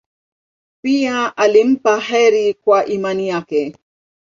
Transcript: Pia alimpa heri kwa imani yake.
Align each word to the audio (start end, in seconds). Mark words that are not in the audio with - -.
Pia 0.81 1.37
alimpa 1.37 1.99
heri 1.99 2.53
kwa 2.53 2.85
imani 2.85 3.27
yake. 3.27 3.73